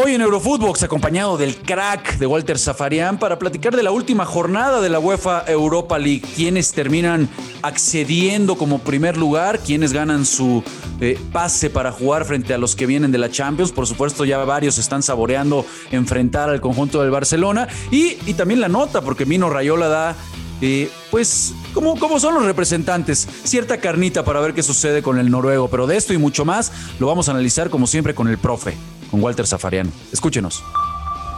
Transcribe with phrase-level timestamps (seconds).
[0.00, 4.80] Hoy en Eurofootbox, acompañado del crack de Walter Zafarian, para platicar de la última jornada
[4.80, 6.22] de la UEFA Europa League.
[6.36, 7.28] Quienes terminan
[7.62, 10.62] accediendo como primer lugar, quienes ganan su
[11.00, 13.72] eh, pase para jugar frente a los que vienen de la Champions.
[13.72, 17.66] Por supuesto, ya varios están saboreando enfrentar al conjunto del Barcelona.
[17.90, 20.16] Y, y también la nota, porque Mino Rayola da
[20.60, 23.26] eh, pues, ¿cómo, ¿cómo, son los representantes?
[23.42, 26.70] Cierta carnita para ver qué sucede con el noruego, pero de esto y mucho más
[27.00, 28.76] lo vamos a analizar como siempre con el profe
[29.10, 29.92] con Walter Zafarian.
[30.12, 30.62] Escúchenos.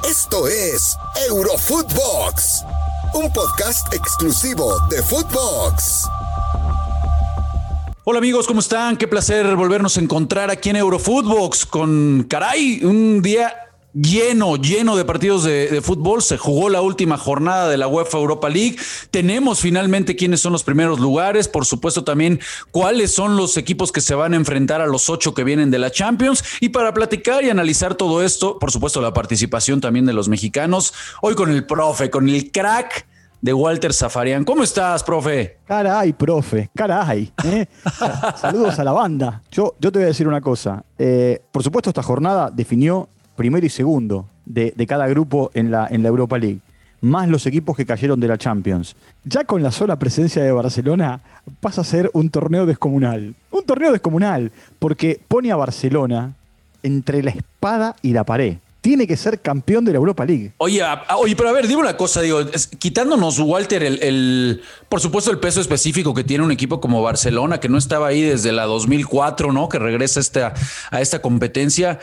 [0.09, 0.97] Esto es
[1.29, 2.65] Eurofootbox,
[3.15, 6.09] un podcast exclusivo de Footbox.
[8.05, 8.97] Hola amigos, ¿cómo están?
[8.97, 15.05] Qué placer volvernos a encontrar aquí en Eurofootbox con, caray, un día lleno, lleno de
[15.05, 16.23] partidos de, fútbol.
[16.23, 18.77] Se jugó la última jornada de la UEFA Europa League.
[19.11, 21.49] Tenemos finalmente quiénes son los primeros lugares.
[21.49, 22.41] Por supuesto, también
[22.71, 25.79] cuáles son los equipos que se van a enfrentar a los ocho que vienen de
[25.79, 26.45] la Champions.
[26.61, 30.93] Y para platicar y analizar todo esto, por supuesto, la participación también de los mexicanos.
[31.23, 33.07] Hoy con el profe, con el crack
[33.41, 34.45] de Walter Zafarian.
[34.45, 35.59] ¿Cómo estás, profe?
[35.67, 37.33] Caray, profe, caray.
[37.45, 37.67] ¿eh?
[38.37, 39.43] Saludos a la banda.
[39.51, 40.85] Yo, yo te voy a decir una cosa.
[40.99, 43.09] Eh, por supuesto, esta jornada definió
[43.41, 46.59] primero y segundo de, cada grupo en la, en la Europa League,
[47.01, 48.97] más los equipos que cayeron de la Champions.
[49.25, 51.23] Ya con la sola presencia de Barcelona
[51.61, 53.35] pasa a ser un torneo descomunal.
[53.51, 56.35] Un torneo descomunal, porque pone a Barcelona
[56.83, 60.53] entre la espada y la pared tiene que ser campeón de la Europa League.
[60.57, 60.83] Oye,
[61.19, 62.41] oye, pero a ver, digo una cosa, digo,
[62.79, 67.69] quitándonos, Walter, el, por supuesto, el peso específico que tiene un equipo como Barcelona, que
[67.69, 69.69] no estaba ahí desde la 2004, ¿no?
[69.69, 70.21] Que regresa
[70.91, 71.99] a esta competencia.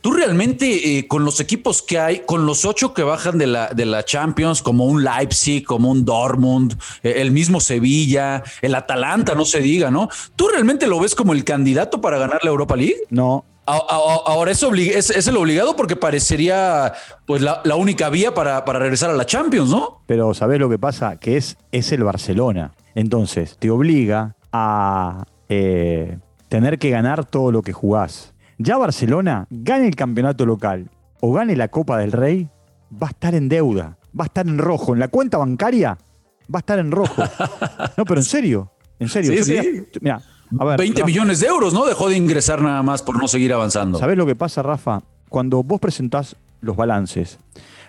[0.00, 3.68] ¿Tú realmente eh, con los equipos que hay, con los ocho que bajan de la,
[3.68, 9.34] de la Champions, como un Leipzig, como un Dortmund, eh, el mismo Sevilla, el Atalanta,
[9.34, 10.08] no se diga, ¿no?
[10.36, 12.96] ¿Tú realmente lo ves como el candidato para ganar la Europa League?
[13.10, 13.44] No.
[13.66, 16.94] ahora es, es, el obligado porque parecería
[17.26, 20.00] pues la, única vía para, para, regresar a la Champions, ¿no?
[20.06, 21.16] Pero ¿sabes lo que pasa?
[21.16, 22.72] Que es, es el Barcelona.
[22.94, 26.16] Entonces, te obliga a eh,
[26.48, 28.29] tener que ganar todo lo que jugás
[28.62, 30.90] ya Barcelona gane el campeonato local
[31.20, 32.46] o gane la Copa del Rey,
[32.92, 34.92] va a estar en deuda, va a estar en rojo.
[34.92, 35.96] En la cuenta bancaria
[36.52, 37.22] va a estar en rojo.
[37.96, 39.32] No, pero en serio, en serio.
[39.42, 39.86] Sí, sí.
[40.00, 40.22] Mira,
[40.58, 41.86] a ver, 20 millones de euros, ¿no?
[41.86, 43.98] Dejó de ingresar nada más por no seguir avanzando.
[43.98, 45.02] ¿Sabes lo que pasa, Rafa?
[45.28, 47.38] Cuando vos presentás los balances,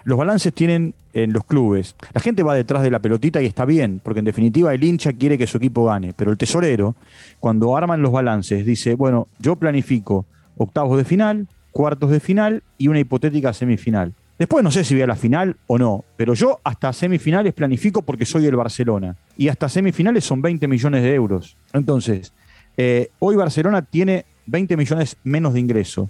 [0.04, 1.96] los balances tienen en los clubes.
[2.14, 5.14] La gente va detrás de la pelotita y está bien, porque en definitiva el hincha
[5.14, 6.14] quiere que su equipo gane.
[6.14, 6.96] Pero el tesorero,
[7.40, 10.26] cuando arman los balances, dice, bueno, yo planifico
[10.64, 14.14] octavos de final, cuartos de final y una hipotética semifinal.
[14.38, 18.02] Después no sé si voy a la final o no, pero yo hasta semifinales planifico
[18.02, 19.16] porque soy el Barcelona.
[19.38, 21.58] Y hasta semifinales son 20 millones de euros.
[21.74, 22.34] Entonces,
[22.76, 26.10] eh, hoy Barcelona tiene 20 millones menos de ingreso.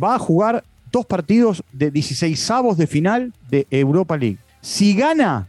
[0.00, 0.62] Va a jugar
[0.92, 4.38] dos partidos de 16 avos de final de Europa League.
[4.60, 5.48] Si gana,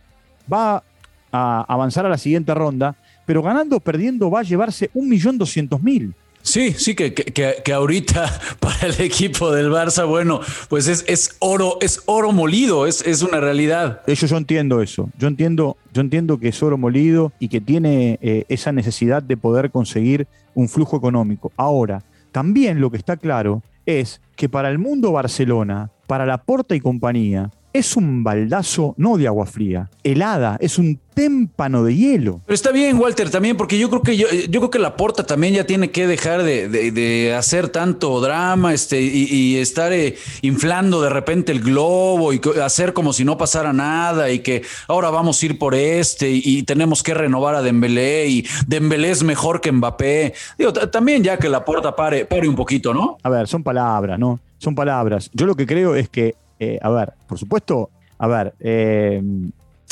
[0.51, 0.83] va
[1.31, 2.95] a avanzar a la siguiente ronda,
[3.25, 6.13] pero ganando o perdiendo va a llevarse 1.200.000.
[6.51, 8.29] Sí, sí, que, que, ahorita
[8.59, 13.21] para el equipo del Barça, bueno, pues es, es oro, es oro molido, es, es,
[13.21, 14.01] una realidad.
[14.05, 15.09] Eso yo entiendo eso.
[15.17, 19.37] Yo entiendo, yo entiendo que es oro molido y que tiene eh, esa necesidad de
[19.37, 21.53] poder conseguir un flujo económico.
[21.55, 22.03] Ahora,
[22.33, 26.81] también lo que está claro es que para el mundo Barcelona, para la Porta y
[26.81, 32.41] compañía, es un baldazo no de agua fría, helada, es un témpano de hielo.
[32.45, 35.53] Pero está bien, Walter, también, porque yo creo que yo, creo que la porta también
[35.53, 41.51] ya tiene que dejar de, hacer tanto drama este, y, estar eh, inflando de repente
[41.51, 45.59] el globo y hacer como si no pasara nada y que ahora vamos a ir
[45.59, 50.33] por este y, tenemos que renovar a Dembélé y Dembélé es mejor que Mbappé.
[50.57, 53.17] Digo, también ya que la porta pare, pare un poquito, ¿no?
[53.23, 54.39] A ver, son palabras, ¿no?
[54.57, 55.29] Son palabras.
[55.33, 57.89] Yo lo que creo es que eh, a ver, por supuesto,
[58.19, 59.19] a ver, eh,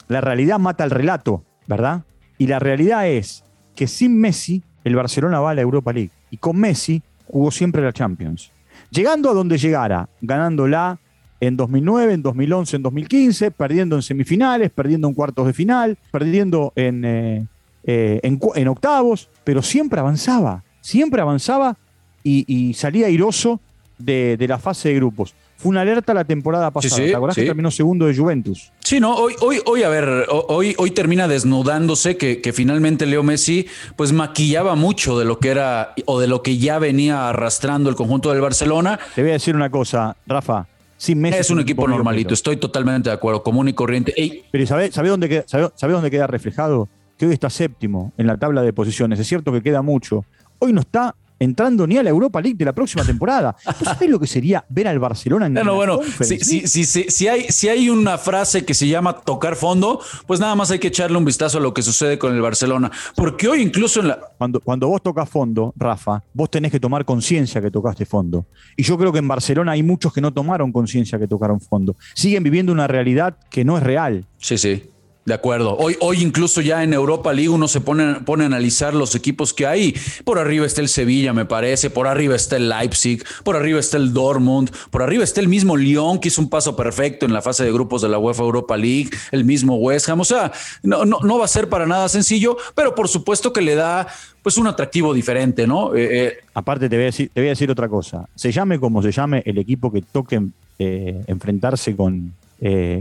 [0.07, 2.03] la realidad mata el relato, ¿verdad?
[2.37, 3.43] Y la realidad es
[3.75, 6.11] que sin Messi, el Barcelona va a la Europa League.
[6.29, 8.51] Y con Messi jugó siempre la Champions.
[8.91, 10.99] Llegando a donde llegara, ganándola
[11.39, 16.71] en 2009, en 2011, en 2015, perdiendo en semifinales, perdiendo en cuartos de final, perdiendo
[16.75, 21.77] en, eh, en, octavos, pero siempre avanzaba, siempre avanzaba
[22.23, 23.59] y, salía airoso
[23.97, 25.33] de la fase de grupos.
[25.59, 27.03] Fue una alerta la temporada pasada.
[27.03, 28.71] ¿Te acordás que terminó segundo de Juventus?
[28.79, 33.23] Sí, no, hoy, hoy, hoy, a ver, hoy, hoy termina desnudándose que, que, finalmente Leo
[33.23, 33.67] Messi
[33.97, 37.97] pues maquillaba mucho de lo que era o de lo que ya venía arrastrando el
[37.97, 38.97] conjunto del Barcelona.
[39.13, 40.65] Te voy a decir una cosa, Rafa.
[40.95, 44.13] Sin Messi es un equipo normalito, estoy totalmente de acuerdo, común y corriente.
[44.51, 46.87] Pero ¿sabe, sabe, dónde queda, sabe dónde queda reflejado?
[47.17, 49.19] Que hoy está séptimo en la tabla de posiciones.
[49.19, 50.23] Es cierto que queda mucho.
[50.59, 53.55] Hoy no está entrando ni a la Europa League de la próxima temporada.
[53.79, 56.85] ¿Tú sabes lo que sería ver al Barcelona en No, la bueno, si, si- si-
[57.09, 60.79] si hay, si hay una frase que se llama tocar fondo, pues nada más hay
[60.79, 62.91] que echarle un vistazo a lo que sucede con el Barcelona.
[63.15, 64.19] Porque hoy incluso en la...
[64.37, 68.45] Cuando, cuando vos tocas fondo, Rafa, vos tenés que tomar conciencia que tocaste fondo.
[68.75, 71.95] Y yo creo que en Barcelona hay muchos que no tomaron conciencia que tocaron fondo.
[72.15, 74.25] Siguen viviendo una realidad que no es real.
[74.37, 74.83] Sí, sí.
[75.29, 75.77] De acuerdo.
[75.77, 79.53] Hoy, hoy incluso ya en Europa League uno se pone, pone a analizar los equipos
[79.53, 79.93] que hay.
[80.23, 81.91] Por arriba está el Sevilla, me parece.
[81.91, 83.23] Por arriba está el Leipzig.
[83.43, 84.71] Por arriba está el Dortmund.
[84.89, 87.71] Por arriba está el mismo Lyon, que hizo un paso perfecto en la fase de
[87.71, 89.11] grupos de la UEFA Europa League.
[89.31, 90.19] El mismo West Ham.
[90.19, 93.61] O sea, no, no, no va a ser para nada sencillo, pero por supuesto que
[93.61, 94.07] le da
[94.41, 95.93] pues un atractivo diferente, ¿no?
[95.93, 98.27] Eh, eh, Aparte, te voy, a decir, te voy a decir otra cosa.
[98.33, 100.41] Se llame como se llame el equipo que toque
[100.79, 102.33] eh, enfrentarse con,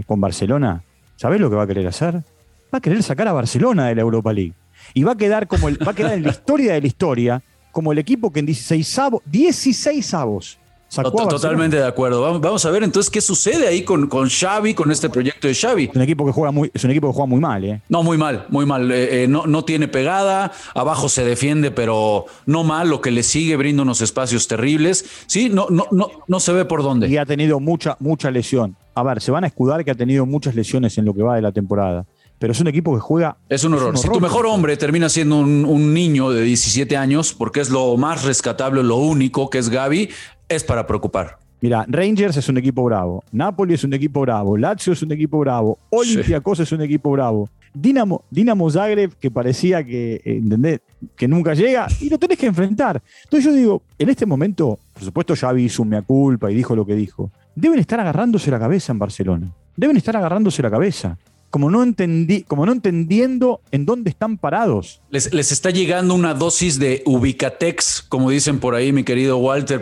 [0.06, 0.82] con Barcelona,
[1.18, 2.14] ¿sabés lo que va a querer hacer?
[2.72, 4.54] Va a querer sacar a Barcelona de la Europa League.
[4.94, 7.42] Y va a quedar, como el, va a quedar en la historia de la historia
[7.72, 11.40] como el equipo que en 16 avos, 16 avos sacó a Tot- Barcelona.
[11.40, 12.40] Totalmente de acuerdo.
[12.40, 15.84] Vamos, a ver entonces qué sucede ahí con, con Xavi, con este proyecto de Xavi.
[15.90, 17.82] Es un equipo que juega muy, es un equipo que juega muy mal, ¿eh?
[17.90, 18.90] No, muy mal, muy mal.
[18.90, 22.88] Eh, eh, no, no tiene pegada, abajo se defiende, pero no mal.
[22.88, 25.04] Lo que le sigue brinda unos espacios terribles.
[25.26, 27.18] Sí, no, no, no, no se ve por Y dónde.
[27.18, 28.76] ha tenido mucha, mucha lesión.
[28.98, 31.36] A ver, se van a escudar que ha tenido muchas lesiones en lo que va
[31.36, 32.04] de la temporada.
[32.38, 33.36] Pero es un equipo que juega.
[33.48, 33.96] Es un horror.
[33.96, 37.96] Si tu mejor hombre termina siendo un, un niño de 17 años, porque es lo
[37.96, 40.08] más rescatable, lo único que es Gaby,
[40.48, 41.38] es para preocupar.
[41.60, 45.40] Mira, Rangers es un equipo bravo, Napoli es un equipo bravo, Lazio es un equipo
[45.40, 50.80] bravo, Olympiacos es un equipo bravo, Dinamo, Dinamo Zagreb que parecía que, ¿entendés?
[51.16, 53.02] que nunca llega y lo tenés que enfrentar.
[53.24, 56.74] Entonces yo digo, en este momento, por supuesto Xavi hizo un mea culpa y dijo
[56.74, 57.30] lo que dijo.
[57.60, 59.52] Deben estar agarrándose la cabeza en Barcelona.
[59.76, 61.18] Deben estar agarrándose la cabeza.
[61.50, 65.02] Como no, entendí, como no entendiendo en dónde están parados.
[65.10, 69.80] Les, les está llegando una dosis de ubicatex, como dicen por ahí, mi querido Walter.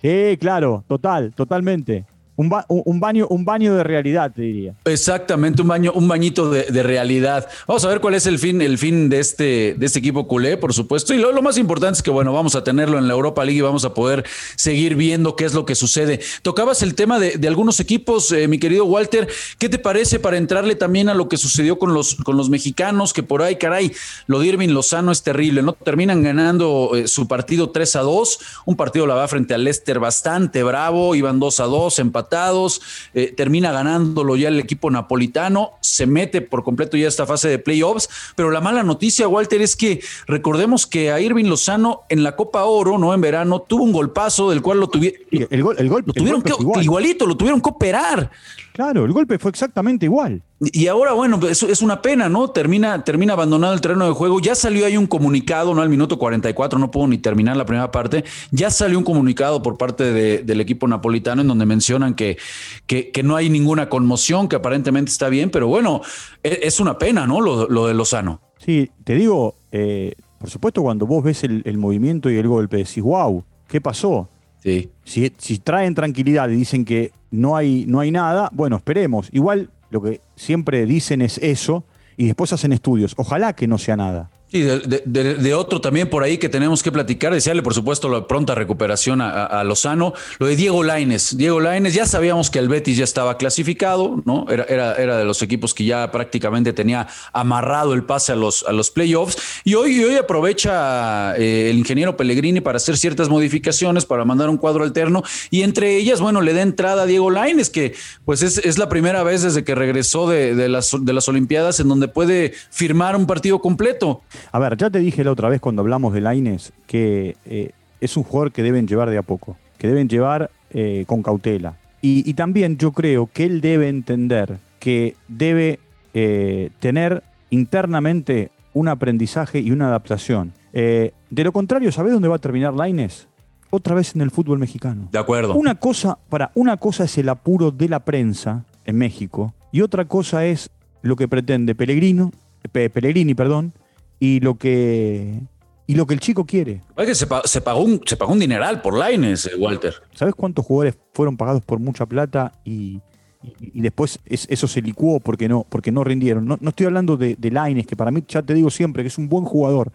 [0.00, 2.06] Sí, claro, total, totalmente.
[2.38, 4.74] Un, ba- un- un baño, un baño de realidad, te diría.
[4.84, 7.46] Exactamente, un baño, un bañito de, realidad.
[7.66, 10.56] Vamos a ver cuál es el fin, el fin de este, de este equipo culé,
[10.56, 11.12] por supuesto.
[11.14, 13.58] Y lo, lo más importante es que, bueno, vamos a tenerlo en la Europa League
[13.58, 14.24] y vamos a poder
[14.56, 16.20] seguir viendo qué es lo que sucede.
[16.42, 19.28] Tocabas el tema de, de algunos equipos, eh, mi querido Walter.
[19.58, 23.12] ¿Qué te parece para entrarle también a lo que sucedió con los, con los mexicanos?
[23.12, 23.92] Que por ahí, caray,
[24.26, 25.72] lo de Lozano es terrible, ¿no?
[25.74, 28.38] Terminan ganando eh, su partido 3 a 2.
[28.66, 31.98] Un partido la va frente al Leicester bastante bravo, iban 2 a 2,
[32.28, 32.80] empatados.
[33.14, 37.58] eh, termina ganándolo ya el equipo napolitano, se mete por completo ya esta fase de
[37.58, 38.08] playoffs.
[38.36, 42.64] Pero la mala noticia, Walter, es que recordemos que a Irving Lozano en la Copa
[42.64, 43.14] Oro, ¿no?
[43.14, 46.12] En verano, tuvo un golpazo del cual lo, tuvi- Y El, gol, el golpe, lo
[46.12, 46.84] tuvieron el golpe que, igual.
[46.84, 48.30] igualito, lo tuvieron que operar.
[48.78, 50.40] Claro, el golpe fue exactamente igual.
[50.60, 52.50] Y ahora, bueno, es, es una pena, ¿no?
[52.50, 54.38] Termina, termina abandonado el terreno de juego.
[54.38, 55.82] Ya salió ahí un comunicado, ¿no?
[55.82, 58.22] Al minuto 44, no puedo ni terminar la primera parte.
[58.52, 62.38] Ya salió un comunicado por parte de- del equipo napolitano en donde mencionan que,
[62.86, 66.00] que, que no hay ninguna conmoción, que aparentemente está bien, pero bueno,
[66.44, 67.40] es, es una pena, ¿no?
[67.40, 68.40] Lo, lo de Lozano.
[68.58, 72.76] Sí, te digo, eh, por supuesto, cuando vos ves el, el movimiento y el golpe,
[72.76, 74.28] decís, wow, ¿qué pasó?
[74.62, 74.90] Sí.
[75.04, 79.28] Si, traen tranquilidad y dicen que no hay, no hay nada, bueno, esperemos.
[79.32, 81.84] Igual lo que siempre dicen es eso
[82.16, 83.14] y después hacen estudios.
[83.16, 84.30] Ojalá que no sea nada.
[84.50, 88.08] Sí, de, de- de- otro también por ahí que tenemos que platicar, desearle por supuesto
[88.08, 91.36] la pronta recuperación a Lozano, lo de Diego Laines.
[91.36, 94.46] Diego Laines, ya sabíamos que el Betis ya estaba clasificado, ¿no?
[94.48, 98.64] Era, era, era de los equipos que ya prácticamente tenía amarrado el pase a los,
[98.66, 99.36] a los playoffs.
[99.64, 104.48] Y hoy, y hoy aprovecha eh, el ingeniero Pellegrini para hacer ciertas modificaciones, para mandar
[104.48, 105.24] un cuadro alterno.
[105.50, 107.94] Y entre ellas, bueno, le da entrada a Diego Laines, que
[108.24, 111.80] pues es, es la primera vez desde que regresó de, de las, de las Olimpiadas
[111.80, 114.22] en donde puede firmar un partido completo.
[114.52, 118.16] A ver, ya te dije la otra vez cuando hablamos de Laines que eh, es
[118.16, 121.76] un jugador que deben llevar de a poco, que deben llevar eh, con cautela.
[122.02, 125.80] Y, y también yo creo que él debe entender que debe
[126.14, 130.52] eh, tener internamente un aprendizaje y una adaptación.
[130.72, 131.12] De
[131.44, 133.26] lo contrario, ¿sabés dónde va a terminar Laines?
[133.70, 135.08] Otra vez en el fútbol mexicano.
[135.10, 135.54] De acuerdo.
[135.54, 140.04] Una cosa, para, una cosa es el apuro de la prensa en México y otra
[140.04, 140.70] cosa es
[141.02, 142.30] lo que pretende Pellegrino,
[142.72, 143.72] Pe- Pellegrini, perdón,
[144.20, 145.40] y lo que
[145.86, 146.82] y lo que el chico quiere.
[146.98, 149.94] Es que se, pa- se pagó un, se pagó un dineral por Laines, eh, Walter.
[150.14, 153.00] ¿Sabes cuántos jugadores fueron pagados por mucha plata y,
[153.42, 156.44] y- y después es- eso se licuó porque no, porque no rindieron?
[156.44, 159.06] No, no estoy hablando de, de Lainez, que para mí ya te digo siempre que
[159.08, 159.90] es un buen jugador.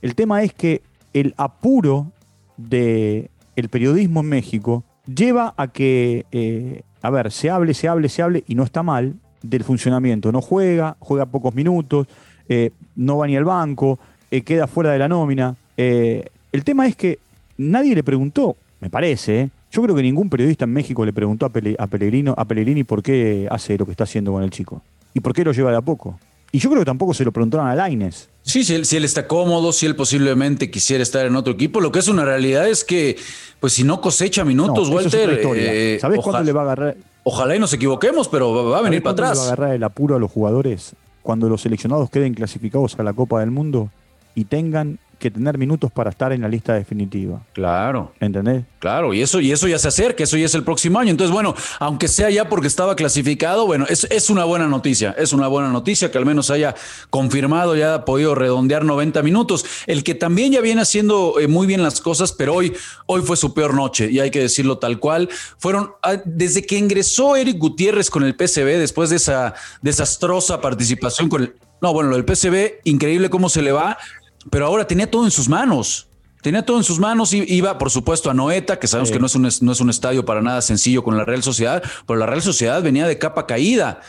[0.00, 0.80] El tema es que
[1.12, 2.12] el apuro
[2.56, 8.08] del el periodismo en México lleva a que, eh, a ver, se hable, se hable,
[8.08, 10.32] se hable, y no está mal, del funcionamiento.
[10.32, 12.06] No juega, juega pocos minutos,
[12.48, 13.98] eh, no va ni al banco,
[14.30, 15.56] eh, queda fuera de la nómina.
[15.76, 17.18] Eh, el tema es que
[17.58, 21.50] nadie le preguntó, me parece, yo creo que ningún periodista en México le preguntó a,
[21.50, 24.82] Pellegrino, a Pellegrini por qué hace lo que está haciendo con el chico
[25.14, 26.18] y por qué lo lleva de a poco.
[26.52, 28.28] Y yo creo que tampoco se lo preguntaron a Laines.
[28.42, 31.80] Sí, si él, si él, está cómodo, si él posiblemente quisiera estar en otro equipo.
[31.80, 33.16] Lo que es una realidad es que,
[33.60, 35.40] pues si no cosecha minutos, Walter.
[35.56, 36.96] Eh, ¿Sabes cuándo le va a agarrar?
[37.24, 39.30] Ojalá y nos equivoquemos, pero va a venir para atrás.
[39.32, 40.94] Le va a agarrar el apuro a los jugadores
[41.26, 43.90] cuando los seleccionados queden clasificados a la Copa del Mundo
[44.36, 47.40] y tengan que tener minutos para estar en la lista definitiva.
[47.54, 48.12] Claro.
[48.20, 48.64] ¿Entendés?
[48.78, 51.10] Claro, y eso, y eso ya se acerca, eso ya es el próximo año.
[51.10, 55.32] Entonces, bueno, aunque sea ya porque estaba clasificado, bueno, es, es una buena noticia, es
[55.32, 56.74] una buena noticia que al menos haya
[57.10, 59.64] confirmado, ya ha podido redondear 90 minutos.
[59.86, 62.74] El que también ya viene haciendo eh, muy bien las cosas, pero hoy,
[63.06, 65.28] hoy fue su peor noche, y hay que decirlo tal cual.
[65.58, 71.28] Fueron, ah, desde que ingresó Eric Gutiérrez con el PCB, después de esa desastrosa participación
[71.28, 71.54] con el...
[71.80, 73.98] No, bueno, lo del PCB, increíble cómo se le va
[74.50, 76.08] pero ahora tenía todo en sus manos.
[76.42, 79.34] Tenía todo en sus manos, iba por supuesto a Noeta, que sabemos que no es,
[79.34, 82.42] un, no es un estadio para nada sencillo con la Real Sociedad, pero la Real
[82.42, 84.00] Sociedad venía de capa caída.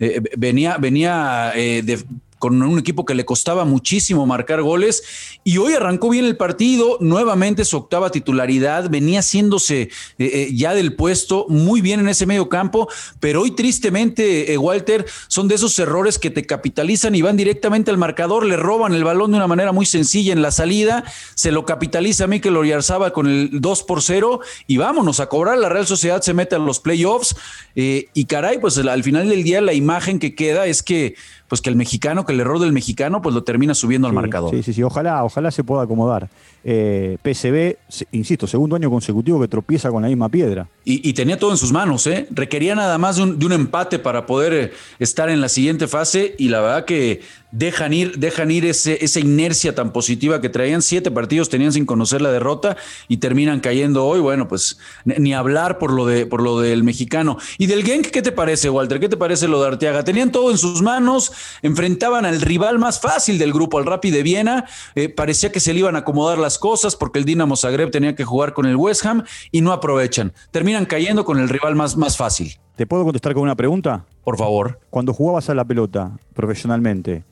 [0.00, 2.04] Eh, venía, venía eh, de,
[2.44, 5.02] con un equipo que le costaba muchísimo marcar goles.
[5.44, 10.74] Y hoy arrancó bien el partido, nuevamente su octava titularidad, venía haciéndose eh, eh, ya
[10.74, 12.86] del puesto muy bien en ese medio campo,
[13.18, 17.90] pero hoy tristemente, eh, Walter, son de esos errores que te capitalizan y van directamente
[17.90, 21.02] al marcador, le roban el balón de una manera muy sencilla en la salida,
[21.34, 25.70] se lo capitaliza Mikel Oriarzaba con el 2 por 0 y vámonos a cobrar, la
[25.70, 27.36] Real Sociedad se mete a los playoffs
[27.74, 31.14] y caray, pues al final del día la imagen que queda es que
[31.54, 34.50] pues que el mexicano, que el error del mexicano, pues lo termina subiendo al marcador.
[34.50, 36.28] Sí, sí, sí, ojalá, ojalá se pueda acomodar.
[36.64, 37.76] Eh, PSB,
[38.10, 40.66] insisto, segundo año consecutivo que tropieza con la misma piedra.
[40.86, 42.26] Y, tenía todo en sus manos, ¿eh?
[42.30, 46.48] Requería nada más de un, empate para poder eh, estar en la siguiente fase y
[46.48, 47.22] la verdad que
[47.54, 50.82] dejan ir, dejan ir ese, esa inercia tan positiva que traían.
[50.82, 52.76] Siete partidos tenían sin conocer la derrota
[53.08, 54.20] y terminan cayendo hoy.
[54.20, 57.38] Bueno, pues ni hablar por lo, de, por lo del mexicano.
[57.56, 59.00] ¿Y del Genk qué te parece, Walter?
[59.00, 60.04] ¿Qué te parece lo de Arteaga?
[60.04, 64.22] Tenían todo en sus manos, enfrentaban al rival más fácil del grupo, al Rapid de
[64.22, 64.64] Viena.
[64.96, 68.16] Eh, parecía que se le iban a acomodar las cosas porque el Dinamo Zagreb tenía
[68.16, 69.22] que jugar con el West Ham
[69.52, 70.32] y no aprovechan.
[70.50, 72.52] Terminan cayendo con el rival más, más fácil.
[72.76, 74.04] ¿Te puedo contestar con una pregunta?
[74.24, 74.80] Por favor.
[74.90, 77.22] Cuando jugabas a la pelota profesionalmente,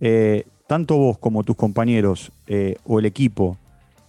[0.00, 3.58] eh, tanto vos como tus compañeros eh, o el equipo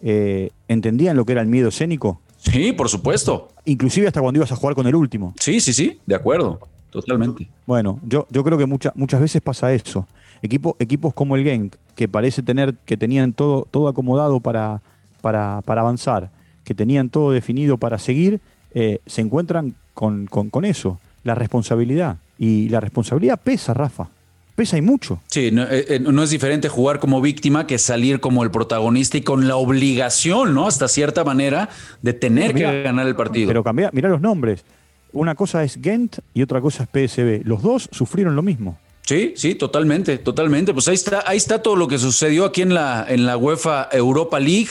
[0.02, 2.22] eh, entendían lo que era el miedo escénico?
[2.38, 3.50] Sí, por supuesto.
[3.66, 5.34] Inclusive hasta cuando ibas a jugar con el último.
[5.40, 7.50] Sí, sí, sí, de acuerdo, totalmente.
[7.66, 10.08] Bueno, yo, yo creo que muchas veces pasa eso.
[10.42, 14.82] Equipo, equipos como el Genk, que parece tener, que tenían todo, todo acomodado para,
[15.22, 16.30] para, avanzar,
[16.64, 18.40] que tenían todo definido para seguir,
[18.74, 22.18] se encuentran con, con eso, la responsabilidad.
[22.38, 24.10] Y la responsabilidad pesa, Rafa
[24.58, 25.22] pesa y mucho.
[25.28, 29.22] Sí, eh, eh, no, es diferente jugar como víctima que salir como el protagonista y
[29.22, 30.66] con la obligación, ¿no?
[30.66, 31.70] Hasta cierta manera
[32.02, 33.48] de tener que ganar el partido.
[33.48, 34.66] Pero cambia, mira los nombres.
[35.14, 37.46] Una cosa es Gent y otra cosa es PSB.
[37.46, 38.80] Los dos sufrieron lo mismo.
[39.04, 40.74] Sí, sí, totalmente, totalmente.
[40.74, 43.90] Pues ahí está, ahí está todo lo que sucedió aquí en la, en la UEFA
[43.92, 44.70] Europa League.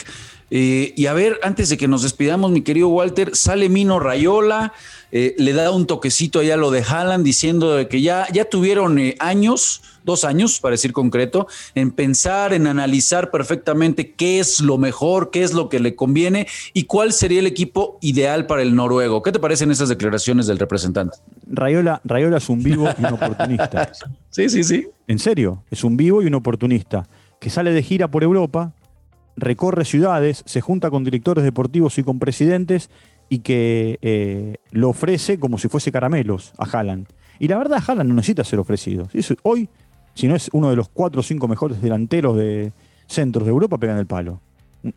[0.49, 4.73] Eh, y a ver, antes de que nos despidamos, mi querido Walter, sale Mino Rayola,
[5.11, 8.97] eh, le da un toquecito allá a lo de Haaland diciendo que ya, ya tuvieron
[8.99, 14.77] eh, años, dos años para decir concreto, en pensar, en analizar perfectamente qué es lo
[14.77, 18.73] mejor, qué es lo que le conviene y cuál sería el equipo ideal para el
[18.73, 19.21] noruego.
[19.23, 21.17] ¿Qué te parecen esas declaraciones del representante?
[21.45, 23.91] Rayola, Rayola es un vivo y un oportunista.
[24.29, 24.87] sí, sí, sí.
[25.07, 27.07] En serio, es un vivo y un oportunista
[27.39, 28.73] que sale de gira por Europa,
[29.37, 32.89] recorre ciudades, se junta con directores deportivos y con presidentes
[33.29, 37.07] y que eh, lo ofrece como si fuese caramelos a Haaland.
[37.39, 39.07] Y la verdad, Haaland no necesita ser ofrecido.
[39.43, 39.69] Hoy,
[40.15, 42.73] si no es uno de los cuatro o cinco mejores delanteros de
[43.05, 44.41] centros de Europa, pegan el palo.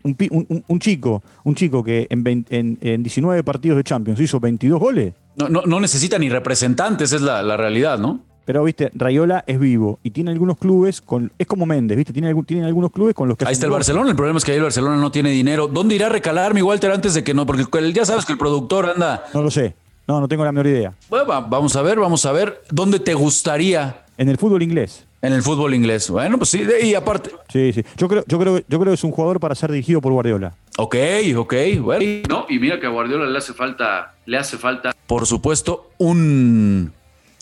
[0.02, 5.14] Un, chico, un chico que en, en, 19 partidos de Champions hizo 22 goles.
[5.36, 8.29] No, no, necesita ni representantes, es la realidad, ¿no?
[8.50, 11.30] Pero, viste, Rayola es vivo y tiene algunos clubes con.
[11.38, 13.44] Es como Méndez, viste, tiene, tiene algunos clubes con los que.
[13.44, 14.10] Ahí está el Barcelona.
[14.10, 15.68] El problema es que ahí el Barcelona no tiene dinero.
[15.68, 17.46] ¿Dónde irá a recalar mi Walter antes de que no?
[17.46, 19.24] Porque ya sabes que el productor anda.
[19.32, 19.76] No lo sé.
[20.08, 20.92] No, no tengo la menor idea.
[21.08, 22.60] Bueno, vamos a ver, vamos a ver.
[22.72, 24.02] ¿Dónde te gustaría?
[24.18, 25.06] En el fútbol inglés.
[25.22, 26.10] En el fútbol inglés.
[26.10, 27.30] Bueno, pues sí, y aparte.
[27.52, 27.84] Sí, sí.
[27.96, 30.56] Yo creo, yo creo, yo creo que es un jugador para ser dirigido por Guardiola.
[30.76, 30.96] Ok,
[31.36, 31.54] ok.
[31.82, 32.04] Bueno.
[32.28, 36.92] No, y mira que a Guardiola le hace falta, le hace falta, por supuesto, un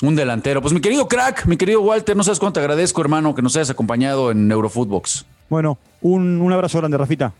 [0.02, 0.60] un delantero.
[0.62, 3.56] Pues mi querido crack, mi querido Walter, no sabes cuánto te agradezco, hermano, que nos
[3.56, 5.24] hayas acompañado en Eurofootbox.
[5.48, 7.32] Bueno, un, un abrazo grande, Rafita.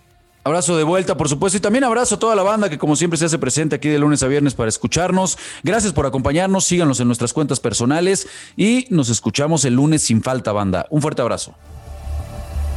[0.44, 3.18] Abrazo de vuelta, por supuesto, y también abrazo a toda la banda que como siempre
[3.18, 5.36] se hace presente aquí de lunes a viernes para escucharnos.
[5.62, 10.52] Gracias por acompañarnos, síganos en nuestras cuentas personales y nos escuchamos el lunes sin falta,
[10.52, 10.86] banda.
[10.88, 11.54] Un fuerte abrazo.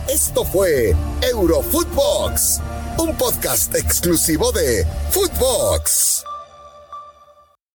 [0.10, 2.60] Esto fue Eurofootbox
[2.98, 6.24] un podcast exclusivo de Footbox.